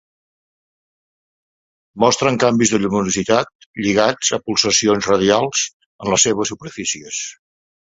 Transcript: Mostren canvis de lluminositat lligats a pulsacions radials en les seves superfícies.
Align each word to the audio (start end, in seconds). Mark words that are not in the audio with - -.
Mostren 2.03 2.39
canvis 2.45 2.73
de 2.77 2.79
lluminositat 2.85 3.67
lligats 3.83 4.33
a 4.39 4.41
pulsacions 4.49 5.13
radials 5.13 5.69
en 5.93 6.13
les 6.17 6.29
seves 6.31 6.57
superfícies. 6.57 7.25